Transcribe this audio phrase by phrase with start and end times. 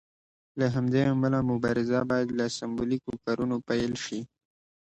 [0.59, 4.19] له همدې امله مبارزه باید له سمبولیکو کارونو پیل شي.